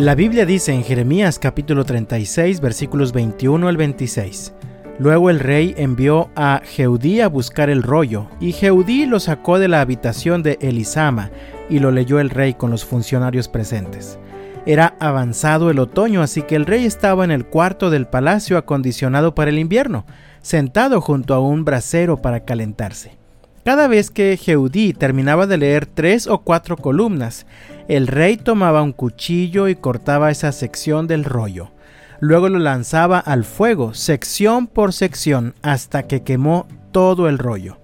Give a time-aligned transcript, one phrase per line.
[0.00, 4.54] La Biblia dice en Jeremías capítulo 36 versículos 21 al 26.
[4.98, 9.68] Luego el rey envió a Jeudí a buscar el rollo, y Jeudí lo sacó de
[9.68, 11.30] la habitación de Elisama,
[11.68, 14.18] y lo leyó el rey con los funcionarios presentes.
[14.64, 19.34] Era avanzado el otoño, así que el rey estaba en el cuarto del palacio acondicionado
[19.34, 20.06] para el invierno,
[20.40, 23.20] sentado junto a un brasero para calentarse.
[23.64, 27.44] Cada vez que Jeudí terminaba de leer tres o cuatro columnas,
[27.90, 31.72] el rey tomaba un cuchillo y cortaba esa sección del rollo.
[32.20, 37.78] Luego lo lanzaba al fuego, sección por sección, hasta que quemó todo el rollo.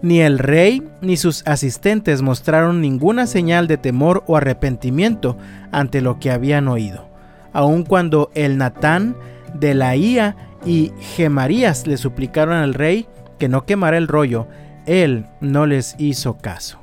[0.00, 5.36] Ni el rey ni sus asistentes mostraron ninguna señal de temor o arrepentimiento
[5.72, 7.10] ante lo que habían oído,
[7.52, 9.14] aun cuando el Natán,
[9.52, 13.06] de la Ía y Gemarías le suplicaron al rey
[13.38, 14.46] que no quemara el rollo,
[14.86, 16.80] él no les hizo caso.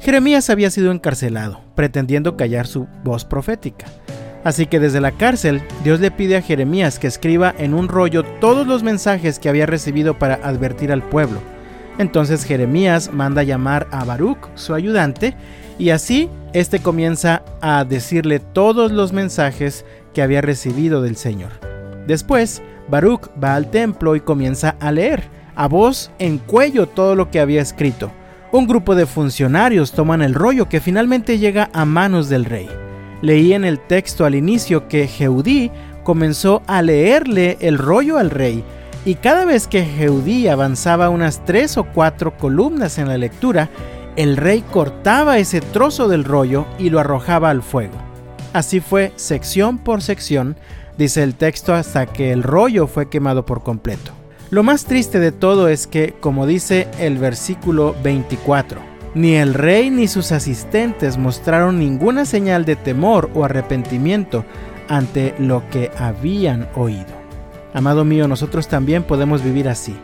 [0.00, 3.86] Jeremías había sido encarcelado, pretendiendo callar su voz profética.
[4.44, 8.24] Así que desde la cárcel, Dios le pide a Jeremías que escriba en un rollo
[8.40, 11.40] todos los mensajes que había recibido para advertir al pueblo.
[11.98, 15.34] Entonces Jeremías manda llamar a Baruch, su ayudante,
[15.78, 21.50] y así éste comienza a decirle todos los mensajes que había recibido del Señor.
[22.06, 25.24] Después, Baruch va al templo y comienza a leer,
[25.56, 28.12] a voz en cuello, todo lo que había escrito.
[28.50, 32.66] Un grupo de funcionarios toman el rollo que finalmente llega a manos del rey.
[33.20, 35.70] Leí en el texto al inicio que Jeudí
[36.02, 38.64] comenzó a leerle el rollo al rey,
[39.04, 43.68] y cada vez que Jeudí avanzaba unas tres o cuatro columnas en la lectura,
[44.16, 47.96] el rey cortaba ese trozo del rollo y lo arrojaba al fuego.
[48.54, 50.56] Así fue sección por sección,
[50.96, 54.17] dice el texto, hasta que el rollo fue quemado por completo.
[54.50, 58.80] Lo más triste de todo es que, como dice el versículo 24,
[59.14, 64.46] ni el rey ni sus asistentes mostraron ninguna señal de temor o arrepentimiento
[64.88, 67.18] ante lo que habían oído.
[67.74, 69.94] Amado mío, nosotros también podemos vivir así.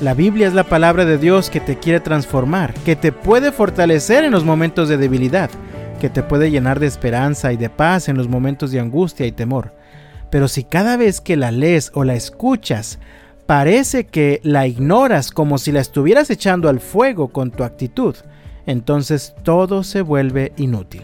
[0.00, 4.24] La Biblia es la palabra de Dios que te quiere transformar, que te puede fortalecer
[4.24, 5.50] en los momentos de debilidad,
[6.00, 9.32] que te puede llenar de esperanza y de paz en los momentos de angustia y
[9.32, 9.74] temor.
[10.30, 12.98] Pero si cada vez que la lees o la escuchas,
[13.52, 18.16] parece que la ignoras como si la estuvieras echando al fuego con tu actitud,
[18.64, 21.02] entonces todo se vuelve inútil.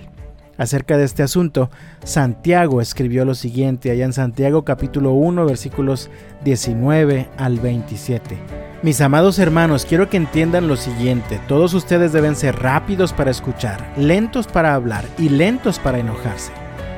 [0.56, 1.68] Acerca de este asunto,
[2.04, 6.08] Santiago escribió lo siguiente allá en Santiago capítulo 1 versículos
[6.42, 8.38] 19 al 27.
[8.82, 13.92] Mis amados hermanos, quiero que entiendan lo siguiente, todos ustedes deben ser rápidos para escuchar,
[13.98, 16.52] lentos para hablar y lentos para enojarse.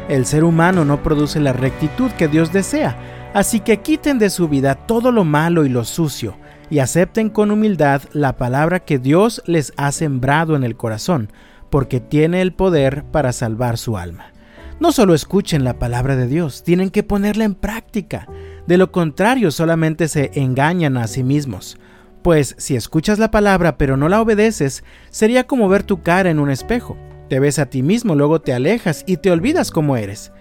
[0.08, 2.96] El ser humano no produce la rectitud que Dios desea,
[3.34, 6.36] así que quiten de su vida todo lo malo y lo sucio,
[6.70, 11.30] y acepten con humildad la palabra que Dios les ha sembrado en el corazón,
[11.68, 14.32] porque tiene el poder para salvar su alma.
[14.80, 18.26] No solo escuchen la palabra de Dios, tienen que ponerla en práctica.
[18.66, 21.76] De lo contrario, solamente se engañan a sí mismos.
[22.22, 26.38] Pues si escuchas la palabra pero no la obedeces, sería como ver tu cara en
[26.38, 26.96] un espejo.
[27.28, 30.32] Te ves a ti mismo, luego te alejas y te olvidas cómo eres.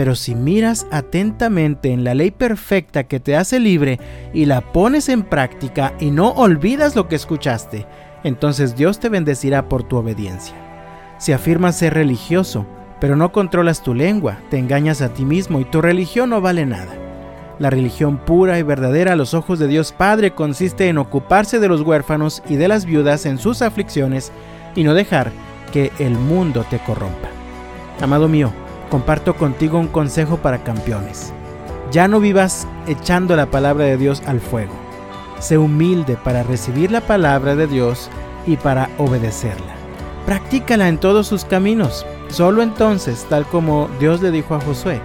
[0.00, 4.00] Pero si miras atentamente en la ley perfecta que te hace libre
[4.32, 7.86] y la pones en práctica y no olvidas lo que escuchaste,
[8.24, 10.54] entonces Dios te bendecirá por tu obediencia.
[11.18, 12.64] Si afirmas ser religioso,
[12.98, 16.64] pero no controlas tu lengua, te engañas a ti mismo y tu religión no vale
[16.64, 16.94] nada.
[17.58, 21.68] La religión pura y verdadera a los ojos de Dios Padre consiste en ocuparse de
[21.68, 24.32] los huérfanos y de las viudas en sus aflicciones
[24.74, 25.30] y no dejar
[25.74, 27.28] que el mundo te corrompa.
[28.00, 28.50] Amado mío,
[28.90, 31.32] comparto contigo un consejo para campeones.
[31.90, 34.74] Ya no vivas echando la palabra de Dios al fuego.
[35.38, 38.10] Sé humilde para recibir la palabra de Dios
[38.46, 39.74] y para obedecerla.
[40.26, 42.04] Practícala en todos sus caminos.
[42.28, 45.00] Solo entonces, tal como Dios le dijo a Josué,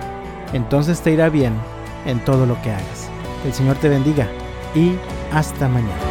[0.54, 1.54] entonces te irá bien
[2.06, 3.10] en todo lo que hagas.
[3.46, 4.28] El Señor te bendiga
[4.76, 4.94] y
[5.32, 6.05] hasta mañana.